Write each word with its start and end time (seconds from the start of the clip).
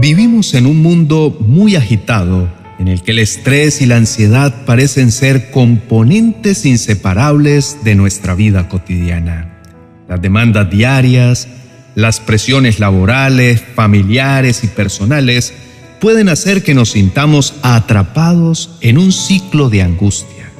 Vivimos 0.00 0.54
en 0.54 0.66
un 0.66 0.82
mundo 0.82 1.36
muy 1.40 1.76
agitado 1.76 2.48
en 2.78 2.88
el 2.88 3.02
que 3.02 3.12
el 3.12 3.20
estrés 3.20 3.80
y 3.80 3.86
la 3.86 3.96
ansiedad 3.96 4.64
parecen 4.66 5.12
ser 5.12 5.50
componentes 5.50 6.66
inseparables 6.66 7.78
de 7.84 7.94
nuestra 7.94 8.34
vida 8.34 8.68
cotidiana. 8.68 9.62
Las 10.08 10.20
demandas 10.20 10.70
diarias, 10.70 11.48
las 11.94 12.20
presiones 12.20 12.80
laborales, 12.80 13.62
familiares 13.74 14.64
y 14.64 14.66
personales 14.66 15.54
pueden 16.00 16.28
hacer 16.28 16.62
que 16.62 16.74
nos 16.74 16.90
sintamos 16.90 17.54
atrapados 17.62 18.76
en 18.80 18.98
un 18.98 19.12
ciclo 19.12 19.70
de 19.70 19.82
angustia. 19.82 20.50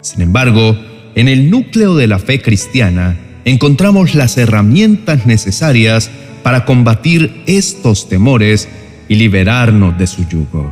Sin 0.00 0.20
embargo, 0.20 0.76
en 1.14 1.28
el 1.28 1.48
núcleo 1.48 1.94
de 1.94 2.08
la 2.08 2.18
fe 2.18 2.42
cristiana 2.42 3.16
encontramos 3.44 4.14
las 4.14 4.36
herramientas 4.36 5.26
necesarias 5.26 6.10
para 6.44 6.66
combatir 6.66 7.42
estos 7.46 8.08
temores 8.08 8.68
y 9.08 9.14
liberarnos 9.14 9.98
de 9.98 10.06
su 10.06 10.28
yugo. 10.28 10.70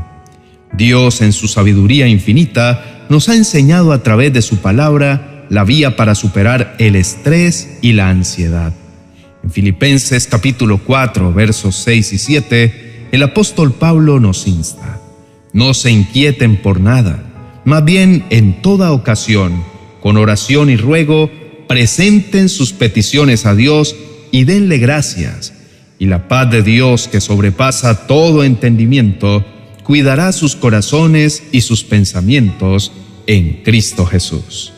Dios, 0.75 1.23
en 1.23 1.33
su 1.33 1.49
sabiduría 1.49 2.07
infinita, 2.07 3.07
nos 3.09 3.31
ha 3.31 3.35
enseñado 3.35 3.93
a 3.93 4.03
través 4.03 4.35
de 4.35 4.43
su 4.43 4.59
palabra 4.59 5.47
la 5.49 5.65
vía 5.65 5.97
para 5.97 6.15
superar 6.15 6.77
el 6.79 6.95
estrés 6.95 7.79
y 7.81 7.95
la 7.95 8.11
ansiedad. 8.11 8.75
En 9.43 9.51
Filipenses 9.51 10.27
capítulo 10.27 10.77
4, 10.77 11.33
versos 11.33 11.75
6 11.77 12.13
y 12.13 12.19
7, 12.19 13.09
el 13.11 13.23
apóstol 13.23 13.73
Pablo 13.73 14.21
nos 14.21 14.47
insta, 14.47 15.01
no 15.55 15.73
se 15.73 15.91
inquieten 15.91 16.61
por 16.61 16.81
nada, 16.81 17.25
más 17.65 17.83
bien 17.83 18.27
en 18.29 18.61
toda 18.61 18.93
ocasión, 18.93 19.65
con 20.03 20.19
oración 20.19 20.69
y 20.69 20.77
ruego, 20.77 21.31
presenten 21.67 22.51
sus 22.51 22.75
peticiones 22.75 23.47
a 23.47 23.55
Dios 23.55 23.97
y 24.31 24.45
denle 24.45 24.77
gracias 24.77 25.55
y 26.03 26.07
la 26.07 26.27
paz 26.27 26.51
de 26.51 26.65
Dios 26.65 27.07
que 27.07 27.21
sobrepasa 27.21 28.09
todo 28.09 28.43
entendimiento, 28.43 29.45
cuidará 29.85 30.33
sus 30.33 30.57
corazones 30.57 31.45
y 31.53 31.61
sus 31.61 31.85
pensamientos 31.85 32.91
en 33.29 33.63
Cristo 33.63 34.05
Jesús. 34.05 34.73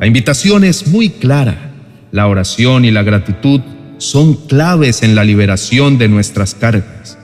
La 0.00 0.08
invitación 0.08 0.64
es 0.64 0.88
muy 0.88 1.10
clara. 1.10 1.70
La 2.10 2.26
oración 2.26 2.84
y 2.84 2.90
la 2.90 3.04
gratitud 3.04 3.60
son 3.98 4.34
claves 4.34 5.04
en 5.04 5.14
la 5.14 5.22
liberación 5.22 5.98
de 5.98 6.08
nuestras 6.08 6.56
cargas. 6.56 7.16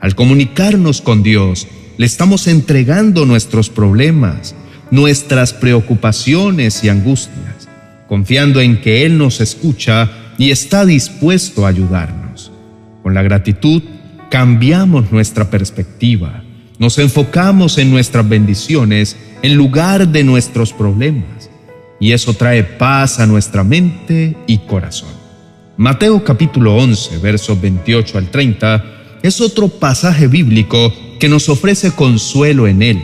Al 0.00 0.16
comunicarnos 0.16 1.00
con 1.00 1.22
Dios, 1.22 1.68
le 1.96 2.06
estamos 2.06 2.48
entregando 2.48 3.24
nuestros 3.24 3.70
problemas, 3.70 4.56
nuestras 4.90 5.52
preocupaciones 5.52 6.82
y 6.82 6.88
angustias, 6.88 7.68
confiando 8.08 8.60
en 8.60 8.80
que 8.80 9.06
Él 9.06 9.16
nos 9.16 9.40
escucha 9.40 10.10
y 10.38 10.50
está 10.50 10.84
dispuesto 10.84 11.64
a 11.64 11.68
ayudarnos. 11.68 12.19
Con 13.10 13.16
la 13.16 13.22
gratitud 13.24 13.82
cambiamos 14.30 15.10
nuestra 15.10 15.50
perspectiva, 15.50 16.44
nos 16.78 16.96
enfocamos 16.96 17.76
en 17.78 17.90
nuestras 17.90 18.28
bendiciones 18.28 19.16
en 19.42 19.56
lugar 19.56 20.06
de 20.06 20.22
nuestros 20.22 20.72
problemas 20.72 21.50
y 21.98 22.12
eso 22.12 22.34
trae 22.34 22.62
paz 22.62 23.18
a 23.18 23.26
nuestra 23.26 23.64
mente 23.64 24.36
y 24.46 24.58
corazón. 24.58 25.08
Mateo 25.76 26.22
capítulo 26.22 26.76
11, 26.76 27.18
versos 27.18 27.60
28 27.60 28.16
al 28.16 28.30
30 28.30 28.84
es 29.24 29.40
otro 29.40 29.66
pasaje 29.66 30.28
bíblico 30.28 30.94
que 31.18 31.28
nos 31.28 31.48
ofrece 31.48 31.90
consuelo 31.90 32.68
en 32.68 32.80
él. 32.80 33.02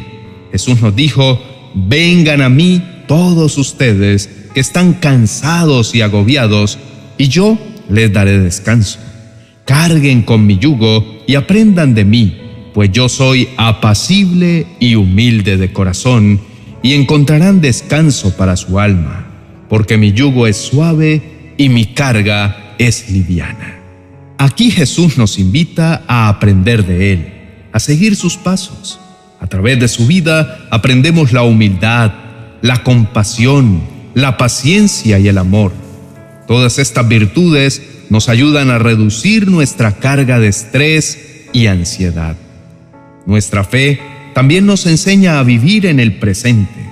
Jesús 0.53 0.81
nos 0.81 0.95
dijo, 0.95 1.43
vengan 1.75 2.43
a 2.43 2.49
mí 2.49 2.81
todos 3.09 3.59
ustedes 3.59 4.31
que 4.55 4.61
están 4.61 4.93
cansados 4.93 5.97
y 5.97 6.03
agobiados, 6.03 6.79
y 7.19 7.27
yo 7.27 7.59
les 7.89 8.13
daré 8.13 8.39
descanso. 8.39 9.01
Carguen 9.67 10.23
con 10.23 10.47
mi 10.47 10.59
yugo 10.59 11.05
y 11.27 11.35
aprendan 11.35 11.93
de 11.95 12.05
mí, 12.05 12.39
pues 12.73 12.93
yo 12.93 13.09
soy 13.09 13.49
apacible 13.57 14.65
y 14.79 14.95
humilde 14.95 15.57
de 15.57 15.73
corazón, 15.73 16.41
y 16.85 16.95
encontrarán 16.95 17.61
descanso 17.61 18.37
para 18.37 18.57
su 18.57 18.79
alma, 18.79 19.27
porque 19.69 19.97
mi 19.97 20.13
yugo 20.13 20.47
es 20.47 20.57
suave 20.57 21.55
y 21.59 21.69
mi 21.69 21.87
carga 21.87 22.75
es 22.79 23.11
liviana. 23.11 23.81
Aquí 24.39 24.71
Jesús 24.71 25.19
nos 25.19 25.37
invita 25.41 26.05
a 26.07 26.29
aprender 26.29 26.87
de 26.87 27.13
Él, 27.13 27.33
a 27.73 27.81
seguir 27.81 28.15
sus 28.15 28.37
pasos. 28.37 29.01
A 29.41 29.49
través 29.49 29.81
de 29.81 29.89
su 29.89 30.07
vida 30.07 30.69
aprendemos 30.71 31.33
la 31.33 31.43
humildad, 31.43 32.13
la 32.63 32.85
compasión, 32.85 33.81
la 34.15 34.37
paciencia 34.37 35.19
y 35.19 35.27
el 35.27 35.39
amor. 35.39 35.73
Todas 36.47 36.79
estas 36.79 37.09
virtudes 37.09 37.83
nos 38.11 38.29
ayudan 38.29 38.71
a 38.71 38.79
reducir 38.79 39.49
nuestra 39.49 39.93
carga 39.97 40.39
de 40.39 40.49
estrés 40.49 41.47
y 41.53 41.67
ansiedad. 41.67 42.37
Nuestra 43.27 43.65
fe 43.65 44.01
también 44.35 44.67
nos 44.67 44.87
enseña 44.87 45.39
a 45.39 45.43
vivir 45.43 45.87
en 45.87 45.99
el 45.99 46.19
presente. 46.19 46.87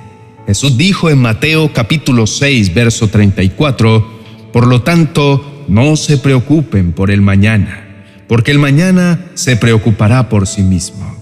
Jesús 0.47 0.77
dijo 0.77 1.11
en 1.11 1.19
Mateo 1.19 1.73
capítulo 1.73 2.27
6, 2.27 2.75
verso 2.75 3.09
34, 3.09 4.51
Por 4.53 4.67
lo 4.67 4.83
tanto, 4.83 5.65
no 5.69 5.97
se 5.97 6.19
preocupen 6.19 6.93
por 6.93 7.11
el 7.11 7.21
mañana, 7.21 8.07
porque 8.29 8.51
el 8.51 8.59
mañana 8.59 9.27
se 9.35 9.57
preocupará 9.57 10.29
por 10.29 10.47
sí 10.47 10.63
mismo. 10.63 11.17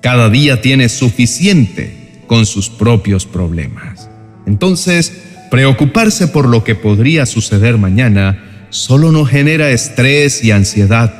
Cada 0.00 0.30
día 0.30 0.60
tiene 0.60 0.88
suficiente 0.88 2.22
con 2.26 2.46
sus 2.46 2.70
propios 2.70 3.26
problemas. 3.26 4.08
Entonces, 4.46 5.12
preocuparse 5.50 6.28
por 6.28 6.48
lo 6.48 6.64
que 6.64 6.74
podría 6.74 7.26
suceder 7.26 7.78
mañana 7.78 8.51
solo 8.72 9.12
nos 9.12 9.28
genera 9.28 9.70
estrés 9.70 10.42
y 10.42 10.50
ansiedad. 10.50 11.12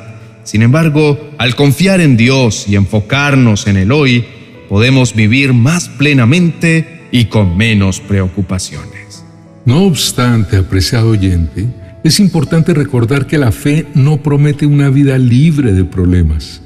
Sin 0.43 0.63
embargo, 0.63 1.31
al 1.37 1.55
confiar 1.55 2.01
en 2.01 2.17
Dios 2.17 2.65
y 2.67 2.75
enfocarnos 2.75 3.67
en 3.67 3.77
el 3.77 3.91
hoy, 3.91 4.25
podemos 4.67 5.13
vivir 5.13 5.53
más 5.53 5.87
plenamente 5.87 7.07
y 7.11 7.25
con 7.25 7.55
menos 7.55 7.99
preocupaciones. 7.99 9.23
No 9.65 9.83
obstante, 9.83 10.57
apreciado 10.57 11.11
oyente, 11.11 11.67
es 12.03 12.19
importante 12.19 12.73
recordar 12.73 13.27
que 13.27 13.37
la 13.37 13.51
fe 13.51 13.85
no 13.93 14.17
promete 14.17 14.65
una 14.65 14.89
vida 14.89 15.17
libre 15.19 15.73
de 15.73 15.85
problemas, 15.85 16.61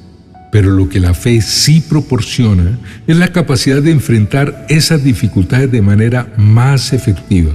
pero 0.54 0.72
lo 0.72 0.88
que 0.88 1.02
la 1.02 1.14
fe 1.14 1.42
sí 1.42 1.82
proporciona 1.82 2.80
es 3.06 3.18
la 3.18 3.28
capacidad 3.28 3.82
de 3.82 3.92
enfrentar 3.92 4.66
esas 4.70 5.04
dificultades 5.04 5.70
de 5.70 5.82
manera 5.82 6.34
más 6.38 6.94
efectiva. 6.94 7.52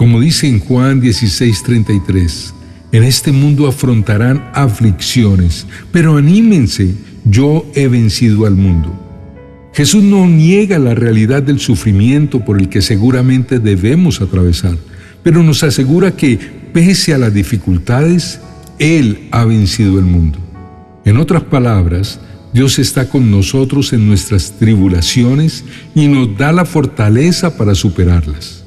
Como 0.00 0.18
dice 0.18 0.48
en 0.48 0.60
Juan 0.60 1.02
16:33, 1.02 2.54
en 2.90 3.04
este 3.04 3.32
mundo 3.32 3.66
afrontarán 3.66 4.50
aflicciones, 4.54 5.66
pero 5.92 6.16
anímense, 6.16 6.94
yo 7.26 7.70
he 7.74 7.86
vencido 7.86 8.46
al 8.46 8.54
mundo. 8.54 8.98
Jesús 9.74 10.02
no 10.02 10.26
niega 10.26 10.78
la 10.78 10.94
realidad 10.94 11.42
del 11.42 11.60
sufrimiento 11.60 12.42
por 12.42 12.58
el 12.58 12.70
que 12.70 12.80
seguramente 12.80 13.58
debemos 13.58 14.22
atravesar, 14.22 14.78
pero 15.22 15.42
nos 15.42 15.62
asegura 15.64 16.16
que, 16.16 16.38
pese 16.72 17.12
a 17.12 17.18
las 17.18 17.34
dificultades, 17.34 18.40
Él 18.78 19.28
ha 19.32 19.44
vencido 19.44 19.98
el 19.98 20.06
mundo. 20.06 20.38
En 21.04 21.18
otras 21.18 21.42
palabras, 21.42 22.20
Dios 22.54 22.78
está 22.78 23.06
con 23.10 23.30
nosotros 23.30 23.92
en 23.92 24.08
nuestras 24.08 24.52
tribulaciones 24.52 25.62
y 25.94 26.08
nos 26.08 26.38
da 26.38 26.52
la 26.52 26.64
fortaleza 26.64 27.58
para 27.58 27.74
superarlas. 27.74 28.59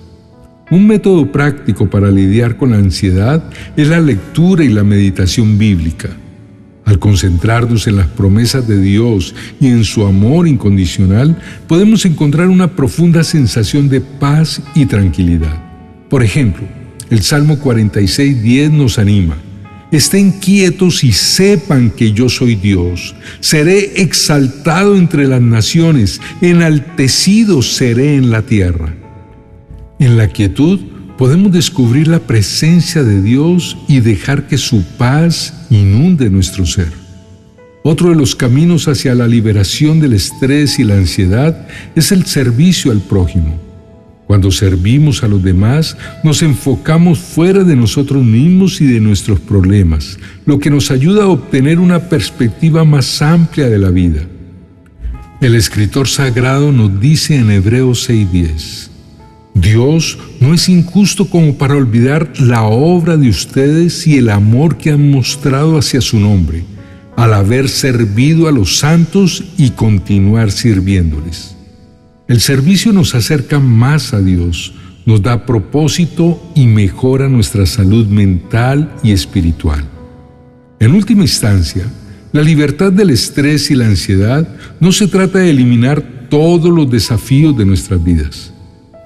Un 0.73 0.87
método 0.87 1.31
práctico 1.31 1.87
para 1.87 2.09
lidiar 2.09 2.57
con 2.57 2.71
la 2.71 2.77
ansiedad 2.77 3.43
es 3.77 3.89
la 3.89 3.99
lectura 3.99 4.63
y 4.63 4.69
la 4.69 4.83
meditación 4.83 5.59
bíblica. 5.59 6.09
Al 6.83 6.97
concentrarnos 6.97 7.85
en 7.85 7.97
las 7.97 8.07
promesas 8.07 8.67
de 8.67 8.81
Dios 8.81 9.35
y 9.61 9.67
en 9.67 9.83
su 9.83 10.03
amor 10.03 10.47
incondicional, 10.47 11.37
podemos 11.67 12.07
encontrar 12.07 12.47
una 12.47 12.75
profunda 12.75 13.23
sensación 13.23 13.87
de 13.87 14.01
paz 14.01 14.63
y 14.73 14.87
tranquilidad. 14.87 15.61
Por 16.09 16.23
ejemplo, 16.23 16.63
el 17.11 17.21
Salmo 17.21 17.59
46.10 17.59 18.71
nos 18.71 18.97
anima. 18.97 19.37
Estén 19.91 20.31
quietos 20.31 21.03
y 21.03 21.11
sepan 21.11 21.91
que 21.91 22.13
yo 22.13 22.29
soy 22.29 22.55
Dios. 22.55 23.13
Seré 23.41 24.01
exaltado 24.01 24.95
entre 24.95 25.27
las 25.27 25.41
naciones, 25.41 26.19
enaltecido 26.41 27.61
seré 27.61 28.15
en 28.15 28.31
la 28.31 28.41
tierra. 28.41 29.02
En 30.03 30.17
la 30.17 30.27
quietud 30.27 30.81
podemos 31.17 31.53
descubrir 31.53 32.09
la 32.09 32.19
presencia 32.19 33.03
de 33.03 33.21
Dios 33.21 33.77
y 33.87 34.01
dejar 34.01 34.47
que 34.47 34.57
su 34.57 34.83
paz 34.97 35.53
inunde 35.69 36.29
nuestro 36.29 36.65
ser. 36.65 36.91
Otro 37.85 38.09
de 38.09 38.17
los 38.17 38.35
caminos 38.35 38.89
hacia 38.89 39.15
la 39.15 39.29
liberación 39.29 40.01
del 40.01 40.11
estrés 40.11 40.77
y 40.77 40.83
la 40.83 40.95
ansiedad 40.95 41.69
es 41.95 42.11
el 42.11 42.25
servicio 42.25 42.91
al 42.91 42.99
prójimo. 42.99 43.57
Cuando 44.27 44.51
servimos 44.51 45.23
a 45.23 45.29
los 45.29 45.41
demás, 45.41 45.95
nos 46.21 46.41
enfocamos 46.41 47.19
fuera 47.19 47.63
de 47.63 47.77
nosotros 47.77 48.25
mismos 48.25 48.81
y 48.81 48.85
de 48.85 48.99
nuestros 48.99 49.39
problemas, 49.39 50.19
lo 50.45 50.59
que 50.59 50.69
nos 50.69 50.91
ayuda 50.91 51.23
a 51.23 51.29
obtener 51.29 51.79
una 51.79 52.09
perspectiva 52.09 52.83
más 52.83 53.21
amplia 53.21 53.69
de 53.69 53.79
la 53.79 53.89
vida. 53.89 54.23
El 55.39 55.55
escritor 55.55 56.09
sagrado 56.09 56.73
nos 56.73 56.99
dice 56.99 57.37
en 57.37 57.51
Hebreos 57.51 58.09
6:10, 58.09 58.89
Dios 59.55 60.17
no 60.39 60.53
es 60.53 60.67
injusto 60.67 61.29
como 61.29 61.57
para 61.57 61.75
olvidar 61.75 62.33
la 62.39 62.63
obra 62.63 63.17
de 63.17 63.29
ustedes 63.29 64.07
y 64.07 64.17
el 64.17 64.29
amor 64.29 64.77
que 64.77 64.91
han 64.91 65.11
mostrado 65.11 65.77
hacia 65.77 66.01
su 66.01 66.19
nombre, 66.19 66.63
al 67.15 67.33
haber 67.33 67.69
servido 67.69 68.47
a 68.47 68.51
los 68.51 68.77
santos 68.77 69.43
y 69.57 69.71
continuar 69.71 70.51
sirviéndoles. 70.51 71.55
El 72.27 72.41
servicio 72.41 72.93
nos 72.93 73.13
acerca 73.13 73.59
más 73.59 74.13
a 74.13 74.21
Dios, 74.21 74.73
nos 75.05 75.21
da 75.21 75.45
propósito 75.45 76.41
y 76.55 76.65
mejora 76.65 77.29
nuestra 77.29 77.65
salud 77.65 78.07
mental 78.07 78.91
y 79.03 79.11
espiritual. 79.11 79.83
En 80.79 80.93
última 80.93 81.23
instancia, 81.23 81.85
la 82.31 82.41
libertad 82.41 82.91
del 82.91 83.11
estrés 83.11 83.69
y 83.69 83.75
la 83.75 83.85
ansiedad 83.85 84.47
no 84.79 84.91
se 84.91 85.07
trata 85.07 85.39
de 85.39 85.51
eliminar 85.51 86.27
todos 86.29 86.73
los 86.73 86.89
desafíos 86.89 87.55
de 87.55 87.65
nuestras 87.65 88.03
vidas. 88.03 88.52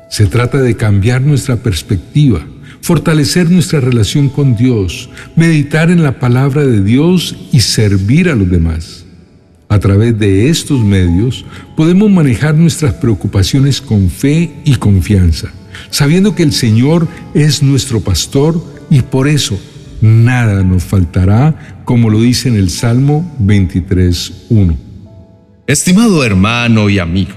Se 0.09 0.25
trata 0.25 0.59
de 0.59 0.75
cambiar 0.75 1.21
nuestra 1.21 1.57
perspectiva, 1.57 2.45
fortalecer 2.81 3.50
nuestra 3.50 3.80
relación 3.80 4.30
con 4.30 4.56
Dios, 4.56 5.09
meditar 5.36 5.92
en 5.92 6.04
la 6.04 6.19
palabra 6.19 6.65
de 6.65 6.81
Dios 6.81 7.36
y 7.51 7.59
servir 7.59 8.30
a 8.30 8.36
los 8.36 8.50
demás. 8.50 9.06
A 9.69 9.80
través 9.80 10.18
de 10.18 10.48
estos 10.48 10.80
medios 10.83 11.44
podemos 11.75 12.09
manejar 12.09 12.56
nuestras 12.56 12.94
preocupaciones 12.94 13.81
con 13.81 14.09
fe 14.09 14.51
y 14.63 14.75
confianza, 14.75 15.51
sabiendo 15.89 16.36
que 16.36 16.44
el 16.44 16.54
Señor 16.54 17.07
es 17.33 17.62
nuestro 17.62 18.00
pastor 18.00 18.63
y 18.89 19.01
por 19.01 19.27
eso 19.27 19.59
nada 20.00 20.63
nos 20.63 20.83
faltará, 20.83 21.81
como 21.83 22.09
lo 22.09 22.21
dice 22.21 22.48
en 22.48 22.56
el 22.56 22.69
Salmo 22.69 23.30
23.1. 23.42 24.77
Estimado 25.68 26.24
hermano 26.24 26.89
y 26.89 27.00
amigo, 27.00 27.33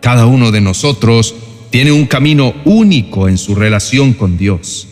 cada 0.00 0.26
uno 0.26 0.50
de 0.50 0.60
nosotros 0.60 1.36
tiene 1.70 1.92
un 1.92 2.06
camino 2.06 2.54
único 2.64 3.28
en 3.28 3.38
su 3.38 3.54
relación 3.54 4.12
con 4.12 4.36
Dios. 4.36 4.88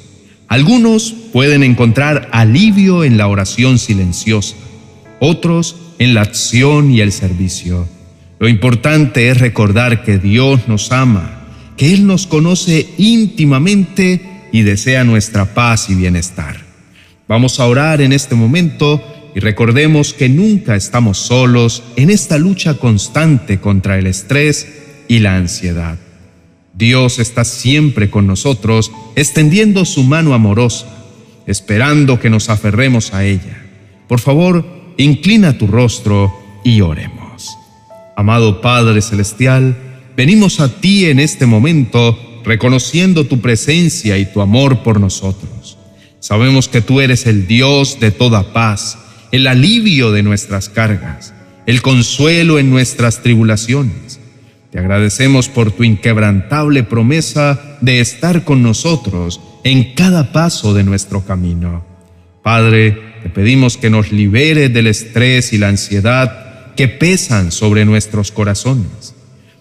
Algunos 0.46 1.12
pueden 1.32 1.62
encontrar 1.62 2.28
alivio 2.32 3.04
en 3.04 3.18
la 3.18 3.26
oración 3.26 3.78
silenciosa, 3.78 4.56
otros 5.20 5.76
en 5.98 6.14
la 6.14 6.22
acción 6.22 6.90
y 6.90 7.00
el 7.00 7.12
servicio. 7.12 7.86
Lo 8.38 8.48
importante 8.48 9.28
es 9.28 9.38
recordar 9.38 10.04
que 10.04 10.18
Dios 10.18 10.68
nos 10.68 10.92
ama, 10.92 11.48
que 11.76 11.92
Él 11.92 12.06
nos 12.06 12.26
conoce 12.26 12.88
íntimamente 12.96 14.22
y 14.52 14.62
desea 14.62 15.04
nuestra 15.04 15.52
paz 15.54 15.90
y 15.90 15.94
bienestar. 15.94 16.56
Vamos 17.26 17.60
a 17.60 17.66
orar 17.66 18.00
en 18.00 18.12
este 18.12 18.34
momento 18.34 19.02
y 19.34 19.40
recordemos 19.40 20.14
que 20.14 20.28
nunca 20.28 20.76
estamos 20.76 21.18
solos 21.18 21.82
en 21.96 22.10
esta 22.10 22.38
lucha 22.38 22.74
constante 22.74 23.58
contra 23.58 23.98
el 23.98 24.06
estrés 24.06 24.66
y 25.08 25.18
la 25.18 25.36
ansiedad. 25.36 25.98
Dios 26.78 27.18
está 27.18 27.44
siempre 27.44 28.08
con 28.08 28.28
nosotros, 28.28 28.92
extendiendo 29.16 29.84
su 29.84 30.04
mano 30.04 30.32
amorosa, 30.32 30.86
esperando 31.48 32.20
que 32.20 32.30
nos 32.30 32.50
aferremos 32.50 33.12
a 33.12 33.24
ella. 33.24 33.66
Por 34.06 34.20
favor, 34.20 34.64
inclina 34.96 35.58
tu 35.58 35.66
rostro 35.66 36.32
y 36.62 36.80
oremos. 36.80 37.58
Amado 38.16 38.60
Padre 38.60 39.02
Celestial, 39.02 39.76
venimos 40.16 40.60
a 40.60 40.80
ti 40.80 41.06
en 41.06 41.18
este 41.18 41.46
momento 41.46 42.16
reconociendo 42.44 43.26
tu 43.26 43.40
presencia 43.40 44.16
y 44.16 44.26
tu 44.26 44.40
amor 44.40 44.84
por 44.84 45.00
nosotros. 45.00 45.78
Sabemos 46.20 46.68
que 46.68 46.80
tú 46.80 47.00
eres 47.00 47.26
el 47.26 47.48
Dios 47.48 47.98
de 47.98 48.12
toda 48.12 48.52
paz, 48.52 48.98
el 49.32 49.48
alivio 49.48 50.12
de 50.12 50.22
nuestras 50.22 50.68
cargas, 50.68 51.34
el 51.66 51.82
consuelo 51.82 52.60
en 52.60 52.70
nuestras 52.70 53.20
tribulaciones 53.20 54.17
te 54.70 54.78
agradecemos 54.78 55.48
por 55.48 55.72
tu 55.72 55.82
inquebrantable 55.82 56.82
promesa 56.82 57.78
de 57.80 58.00
estar 58.00 58.44
con 58.44 58.62
nosotros 58.62 59.40
en 59.64 59.94
cada 59.94 60.32
paso 60.32 60.74
de 60.74 60.84
nuestro 60.84 61.24
camino. 61.24 61.84
Padre, 62.42 62.98
te 63.22 63.30
pedimos 63.30 63.78
que 63.78 63.88
nos 63.88 64.12
libere 64.12 64.68
del 64.68 64.86
estrés 64.88 65.52
y 65.54 65.58
la 65.58 65.68
ansiedad 65.68 66.74
que 66.76 66.86
pesan 66.86 67.50
sobre 67.50 67.86
nuestros 67.86 68.30
corazones. 68.30 69.14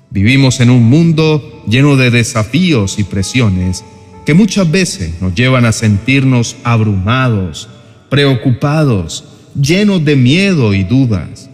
Vivimos 0.09 0.59
en 0.59 0.69
un 0.69 0.83
mundo 0.83 1.63
lleno 1.67 1.95
de 1.95 2.11
desafíos 2.11 2.99
y 2.99 3.03
presiones 3.03 3.85
que 4.25 4.33
muchas 4.33 4.69
veces 4.69 5.21
nos 5.21 5.33
llevan 5.35 5.65
a 5.65 5.71
sentirnos 5.71 6.57
abrumados, 6.65 7.69
preocupados, 8.09 9.23
llenos 9.59 10.03
de 10.03 10.17
miedo 10.17 10.73
y 10.73 10.83
dudas 10.83 11.46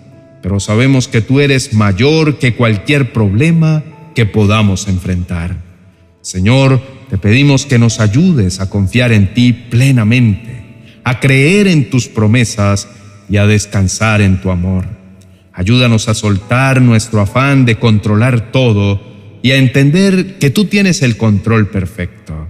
pero 0.43 0.59
sabemos 0.59 1.07
que 1.07 1.21
tú 1.21 1.39
eres 1.39 1.73
mayor 1.73 2.37
que 2.37 2.53
cualquier 2.53 3.13
problema 3.13 3.81
que 4.13 4.25
podamos 4.25 4.89
enfrentar. 4.89 5.55
Señor, 6.21 6.81
te 7.09 7.17
pedimos 7.17 7.65
que 7.65 7.79
nos 7.79 8.01
ayudes 8.01 8.59
a 8.59 8.69
confiar 8.69 9.13
en 9.13 9.33
ti 9.33 9.53
plenamente, 9.53 10.99
a 11.05 11.21
creer 11.21 11.67
en 11.67 11.89
tus 11.89 12.09
promesas 12.09 12.89
y 13.29 13.37
a 13.37 13.47
descansar 13.47 14.19
en 14.21 14.41
tu 14.41 14.51
amor. 14.51 14.85
Ayúdanos 15.53 16.09
a 16.09 16.13
soltar 16.13 16.81
nuestro 16.81 17.21
afán 17.21 17.63
de 17.63 17.79
controlar 17.79 18.51
todo 18.51 19.01
y 19.41 19.51
a 19.51 19.55
entender 19.55 20.39
que 20.39 20.49
tú 20.49 20.65
tienes 20.65 21.03
el 21.03 21.15
control 21.15 21.69
perfecto, 21.69 22.49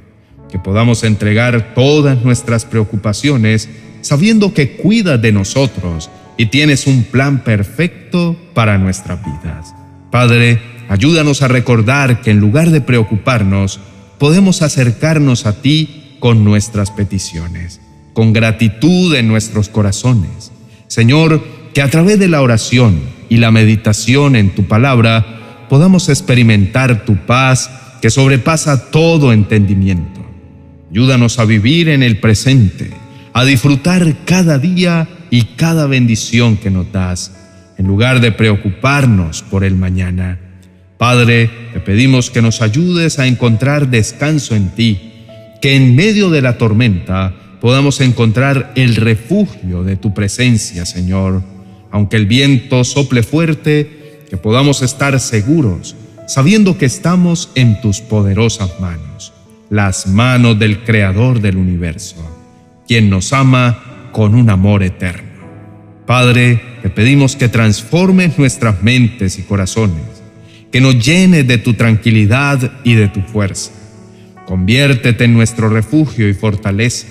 que 0.52 0.58
podamos 0.58 1.04
entregar 1.04 1.76
todas 1.76 2.24
nuestras 2.24 2.66
preocupaciones 2.66 3.70
sabiendo 4.02 4.52
que 4.56 4.78
cuidas 4.78 5.22
de 5.22 5.32
nosotros 5.32 6.10
y 6.38 6.48
tienes 6.48 6.88
un 6.88 7.04
plan 7.04 7.44
perfecto 7.44 8.36
para 8.54 8.78
nuestras 8.78 9.20
vidas. 9.24 9.74
Padre, 10.12 10.62
ayúdanos 10.90 11.42
a 11.42 11.48
recordar 11.48 12.22
que 12.22 12.32
en 12.32 12.40
lugar 12.40 12.70
de 12.70 12.82
preocuparnos, 12.82 13.80
podemos 14.20 14.62
acercarnos 14.62 15.46
a 15.46 15.62
ti 15.62 16.18
con 16.20 16.44
nuestras 16.44 16.92
peticiones, 16.92 17.82
con 18.14 18.32
gratitud 18.32 19.16
en 19.16 19.28
nuestros 19.28 19.70
corazones. 19.70 20.52
Señor, 20.88 21.44
que 21.74 21.82
a 21.82 21.90
través 21.90 22.20
de 22.20 22.28
la 22.28 22.42
oración 22.42 23.02
y 23.30 23.38
la 23.38 23.52
meditación 23.52 24.36
en 24.36 24.54
tu 24.54 24.66
palabra 24.66 25.66
podamos 25.70 26.08
experimentar 26.10 27.04
tu 27.04 27.16
paz 27.26 27.70
que 28.02 28.10
sobrepasa 28.10 28.92
todo 28.92 29.34
entendimiento. 29.34 30.22
Ayúdanos 30.92 31.40
a 31.40 31.46
vivir 31.46 31.90
en 31.90 32.04
el 32.04 32.20
presente, 32.20 32.92
a 33.34 33.44
disfrutar 33.44 34.16
cada 34.26 34.60
día 34.60 35.08
y 35.34 35.56
cada 35.56 35.88
bendición 35.88 36.58
que 36.58 36.70
nos 36.70 36.92
das, 36.92 37.32
en 37.80 37.88
lugar 37.88 38.22
de 38.22 38.32
preocuparnos 38.32 39.42
por 39.42 39.64
el 39.64 39.74
mañana. 39.74 40.38
Padre, 41.00 41.50
te 41.74 41.80
pedimos 41.80 42.30
que 42.30 42.44
nos 42.44 42.62
ayudes 42.62 43.18
a 43.18 43.26
encontrar 43.26 43.90
descanso 43.90 44.56
en 44.56 44.70
ti, 44.76 45.12
que 45.60 45.76
en 45.76 45.96
medio 45.96 46.30
de 46.30 46.44
la 46.44 46.60
tormenta 46.60 47.34
podamos 47.62 48.00
encontrar 48.00 48.74
el 48.76 48.96
refugio 48.96 49.84
de 49.84 49.96
tu 49.96 50.14
presencia, 50.14 50.86
Señor. 50.86 51.42
Aunque 51.90 52.18
el 52.18 52.28
viento 52.28 52.84
sople 52.84 53.24
fuerte, 53.24 54.26
que 54.30 54.38
podamos 54.38 54.84
estar 54.84 55.20
seguros, 55.20 55.96
sabiendo 56.28 56.78
que 56.78 56.86
estamos 56.86 57.50
en 57.56 57.82
tus 57.82 58.02
poderosas 58.02 58.80
manos, 58.80 59.34
las 59.72 60.06
manos 60.06 60.60
del 60.60 60.84
Creador 60.84 61.42
del 61.42 61.58
universo, 61.58 62.18
quien 62.88 63.10
nos 63.10 63.34
ama 63.34 63.93
con 64.14 64.36
un 64.36 64.50
amor 64.50 64.84
eterno. 64.84 65.34
Padre, 66.06 66.62
te 66.82 66.90
pedimos 66.90 67.36
que 67.36 67.50
transformes 67.50 68.38
nuestras 68.38 68.82
mentes 68.82 69.38
y 69.40 69.42
corazones, 69.42 70.04
que 70.72 70.80
nos 70.80 71.04
llenes 71.04 71.48
de 71.48 71.58
tu 71.58 71.74
tranquilidad 71.74 72.72
y 72.84 72.94
de 72.94 73.10
tu 73.10 73.22
fuerza. 73.22 73.72
Conviértete 74.46 75.26
en 75.26 75.34
nuestro 75.34 75.70
refugio 75.70 76.30
y 76.30 76.34
fortaleza, 76.34 77.08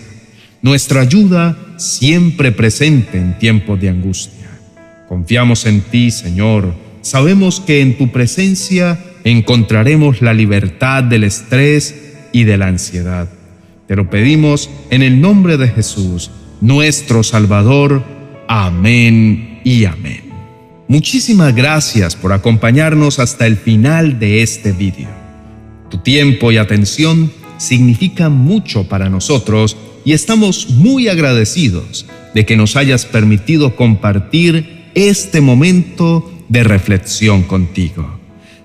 nuestra 0.62 1.00
ayuda 1.00 1.58
siempre 1.76 2.52
presente 2.52 3.18
en 3.18 3.38
tiempos 3.38 3.80
de 3.80 3.88
angustia. 3.88 4.48
Confiamos 5.08 5.66
en 5.66 5.80
ti, 5.80 6.10
Señor. 6.10 6.74
Sabemos 7.00 7.60
que 7.60 7.80
en 7.80 7.98
tu 7.98 8.12
presencia 8.12 8.98
encontraremos 9.24 10.22
la 10.22 10.34
libertad 10.34 11.02
del 11.02 11.24
estrés 11.24 12.14
y 12.32 12.44
de 12.44 12.58
la 12.58 12.68
ansiedad. 12.68 13.28
Te 13.88 13.96
lo 13.96 14.08
pedimos 14.08 14.70
en 14.90 15.02
el 15.02 15.20
nombre 15.20 15.56
de 15.56 15.68
Jesús 15.68 16.30
nuestro 16.62 17.22
Salvador. 17.22 18.02
Amén 18.48 19.60
y 19.64 19.84
amén. 19.84 20.22
Muchísimas 20.88 21.54
gracias 21.54 22.16
por 22.16 22.32
acompañarnos 22.32 23.18
hasta 23.18 23.46
el 23.46 23.56
final 23.56 24.18
de 24.18 24.42
este 24.42 24.72
vídeo. 24.72 25.08
Tu 25.90 25.98
tiempo 25.98 26.52
y 26.52 26.56
atención 26.56 27.32
significan 27.58 28.32
mucho 28.32 28.88
para 28.88 29.10
nosotros 29.10 29.76
y 30.04 30.12
estamos 30.12 30.70
muy 30.70 31.08
agradecidos 31.08 32.06
de 32.34 32.46
que 32.46 32.56
nos 32.56 32.76
hayas 32.76 33.06
permitido 33.06 33.76
compartir 33.76 34.90
este 34.94 35.40
momento 35.40 36.30
de 36.48 36.64
reflexión 36.64 37.42
contigo. 37.42 38.18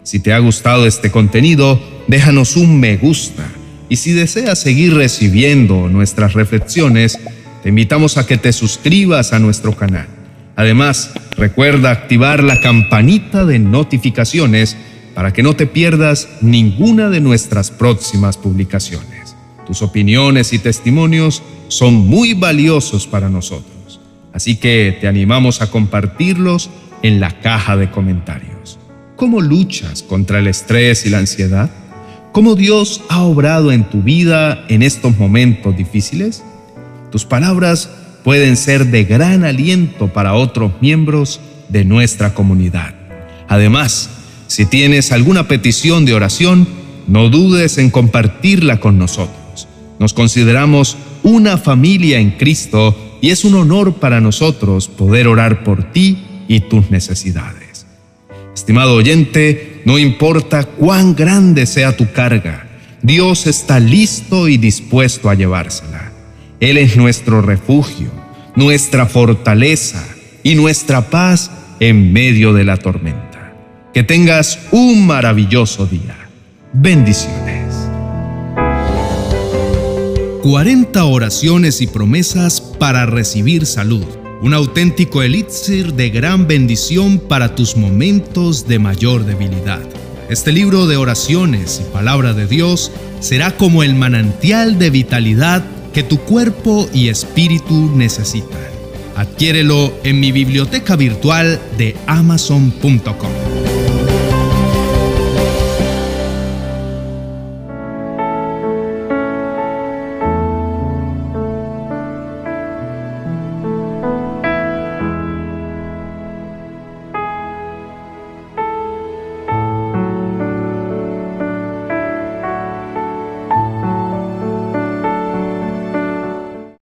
Si 0.04 0.20
te 0.20 0.34
ha 0.34 0.40
gustado 0.40 0.86
este 0.86 1.12
contenido, 1.12 1.82
déjanos 2.08 2.56
un 2.58 2.80
me 2.80 2.98
gusta 2.98 3.48
y 3.90 3.96
si 3.98 4.12
deseas 4.12 4.60
seguir 4.60 4.94
recibiendo 4.94 5.90
nuestras 5.90 6.34
reflexiones, 6.34 7.20
te 7.64 7.70
invitamos 7.70 8.18
a 8.18 8.26
que 8.26 8.38
te 8.38 8.54
suscribas 8.54 9.34
a 9.34 9.40
nuestro 9.40 9.76
canal. 9.76 10.08
Además, 10.56 11.12
recuerda 11.38 11.92
activar 11.92 12.44
la 12.44 12.60
campanita 12.60 13.46
de 13.46 13.60
notificaciones 13.60 14.76
para 15.14 15.34
que 15.34 15.44
no 15.44 15.56
te 15.56 15.68
pierdas 15.68 16.28
ninguna 16.42 17.10
de 17.10 17.20
nuestras 17.20 17.72
próximas 17.72 18.38
publicaciones. 18.38 19.36
Tus 19.66 19.82
opiniones 19.82 20.54
y 20.54 20.60
testimonios 20.60 21.44
son 21.68 21.94
muy 21.96 22.34
valiosos 22.34 23.08
para 23.08 23.30
nosotros. 23.30 24.00
Así 24.34 24.58
que 24.58 24.98
te 25.02 25.08
animamos 25.08 25.62
a 25.62 25.72
compartirlos 25.72 26.70
en 27.02 27.20
la 27.20 27.40
caja 27.40 27.76
de 27.76 27.90
comentarios. 27.92 28.80
¿Cómo 29.16 29.42
luchas 29.42 30.04
contra 30.04 30.40
el 30.40 30.48
estrés 30.48 31.06
y 31.06 31.10
la 31.10 31.18
ansiedad? 31.18 31.72
¿Cómo 32.32 32.56
Dios 32.56 33.02
ha 33.10 33.24
obrado 33.24 33.72
en 33.72 33.84
tu 33.90 34.04
vida 34.04 34.64
en 34.70 34.84
estos 34.84 35.18
momentos 35.18 35.76
difíciles? 35.76 36.44
Tus 37.18 37.26
palabras 37.26 37.90
pueden 38.24 38.56
ser 38.56 38.92
de 38.92 39.04
gran 39.04 39.44
aliento 39.44 40.14
para 40.14 40.36
otros 40.36 40.74
miembros 40.82 41.40
de 41.68 41.84
nuestra 41.84 42.36
comunidad. 42.36 42.94
Además, 43.48 44.12
si 44.46 44.68
tienes 44.68 45.12
alguna 45.12 45.48
petición 45.48 46.06
de 46.06 46.14
oración, 46.14 46.68
no 47.08 47.30
dudes 47.30 47.80
en 47.80 47.90
compartirla 47.90 48.80
con 48.80 49.00
nosotros. 49.00 49.68
Nos 49.98 50.14
consideramos 50.14 50.96
una 51.24 51.58
familia 51.58 52.20
en 52.20 52.30
Cristo 52.30 52.96
y 53.20 53.32
es 53.32 53.46
un 53.46 53.56
honor 53.56 53.96
para 53.96 54.22
nosotros 54.22 54.88
poder 54.88 55.28
orar 55.28 55.64
por 55.64 55.92
ti 55.92 56.20
y 56.48 56.60
tus 56.60 56.92
necesidades. 56.92 57.88
Estimado 58.54 58.94
oyente, 58.94 59.82
no 59.86 59.98
importa 59.98 60.66
cuán 60.66 61.16
grande 61.16 61.66
sea 61.66 61.98
tu 61.98 62.12
carga, 62.12 62.68
Dios 63.02 63.48
está 63.48 63.80
listo 63.80 64.48
y 64.48 64.58
dispuesto 64.58 65.32
a 65.32 65.34
llevársela. 65.34 66.07
Él 66.60 66.80
es 66.80 66.98
nuestro 66.98 67.44
refugio, 67.44 68.10
nuestra 68.56 69.06
fortaleza 69.06 70.04
y 70.42 70.56
nuestra 70.56 71.12
paz 71.12 71.52
en 71.80 72.12
medio 72.12 72.52
de 72.52 72.64
la 72.64 72.78
tormenta. 72.78 73.54
Que 73.94 74.02
tengas 74.02 74.58
un 74.72 75.06
maravilloso 75.06 75.86
día. 75.86 76.18
Bendiciones. 76.74 77.76
40 80.42 81.06
oraciones 81.06 81.82
y 81.82 81.88
promesas 81.88 82.60
para 82.60 83.06
recibir 83.06 83.68
salud. 83.68 84.06
Un 84.42 84.56
auténtico 84.56 85.22
elixir 85.22 85.94
de 85.94 86.10
gran 86.10 86.48
bendición 86.48 87.20
para 87.20 87.54
tus 87.54 87.78
momentos 87.78 88.68
de 88.68 88.80
mayor 88.80 89.26
debilidad. 89.26 89.82
Este 90.28 90.52
libro 90.52 90.88
de 90.88 90.98
oraciones 90.98 91.82
y 91.82 91.94
palabra 91.94 92.34
de 92.34 92.48
Dios 92.48 92.92
será 93.20 93.56
como 93.58 93.84
el 93.84 93.94
manantial 93.94 94.80
de 94.80 94.90
vitalidad 94.90 95.64
que 95.98 96.04
tu 96.04 96.20
cuerpo 96.20 96.88
y 96.94 97.10
espíritu 97.10 97.90
necesitan. 97.96 98.60
Adquiérelo 99.16 99.92
en 100.04 100.20
mi 100.20 100.32
biblioteca 100.32 100.96
virtual 100.96 101.60
de 101.76 101.96
amazon.com. 102.06 103.47